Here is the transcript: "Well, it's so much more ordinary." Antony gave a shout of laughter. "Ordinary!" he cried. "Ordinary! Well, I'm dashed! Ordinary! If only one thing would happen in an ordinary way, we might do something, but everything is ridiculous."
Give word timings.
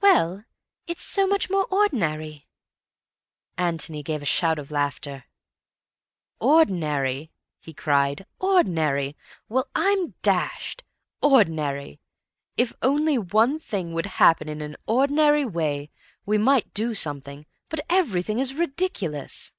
"Well, 0.00 0.44
it's 0.86 1.02
so 1.02 1.26
much 1.26 1.50
more 1.50 1.66
ordinary." 1.70 2.46
Antony 3.58 4.02
gave 4.02 4.22
a 4.22 4.24
shout 4.24 4.58
of 4.58 4.70
laughter. 4.70 5.26
"Ordinary!" 6.40 7.32
he 7.60 7.74
cried. 7.74 8.24
"Ordinary! 8.38 9.14
Well, 9.50 9.68
I'm 9.74 10.14
dashed! 10.22 10.84
Ordinary! 11.20 12.00
If 12.56 12.72
only 12.80 13.18
one 13.18 13.58
thing 13.60 13.92
would 13.92 14.06
happen 14.06 14.48
in 14.48 14.62
an 14.62 14.74
ordinary 14.86 15.44
way, 15.44 15.90
we 16.24 16.38
might 16.38 16.72
do 16.72 16.94
something, 16.94 17.44
but 17.68 17.80
everything 17.90 18.38
is 18.38 18.54
ridiculous." 18.54 19.52